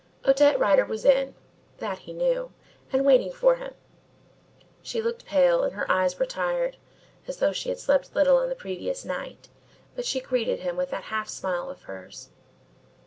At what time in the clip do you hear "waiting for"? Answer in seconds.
3.05-3.57